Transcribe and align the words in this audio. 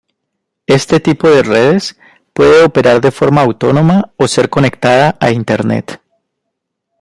Este 0.65 0.99
tipo 0.99 1.29
de 1.29 1.43
redes 1.43 1.95
puede 2.33 2.63
operar 2.63 3.01
de 3.01 3.11
forma 3.11 3.41
autónoma 3.41 4.13
o 4.17 4.27
ser 4.27 4.49
conectada 4.49 5.15
a 5.19 5.29
Internet. 5.29 6.01